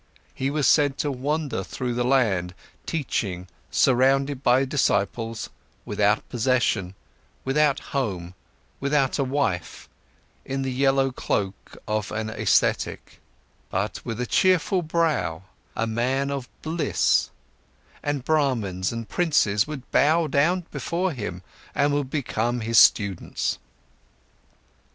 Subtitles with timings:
[0.33, 2.55] He was said to wander through the land,
[2.87, 5.51] teaching, surrounded by disciples,
[5.85, 6.95] without possession,
[7.45, 8.33] without home,
[8.79, 9.87] without a wife,
[10.43, 13.21] in the yellow cloak of an ascetic,
[13.69, 15.43] but with a cheerful brow,
[15.75, 17.29] a man of bliss,
[18.01, 21.43] and Brahmans and princes would bow down before him
[21.75, 23.59] and would become his students.